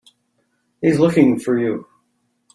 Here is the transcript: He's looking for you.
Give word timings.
He's 0.81 0.97
looking 0.97 1.37
for 1.39 1.59
you. 1.59 1.85